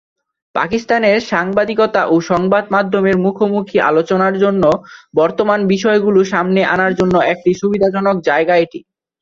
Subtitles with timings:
[0.55, 4.63] পাকিস্তানের সাংবাদিকতা ও সংবাদ মাধ্যমের মুখোমুখি আলোচনার জন্য
[5.13, 8.79] বর্তমান বিষয়গুলি সামনে আনার জন্য একটি সুবিধাজনক জায়গা এটি।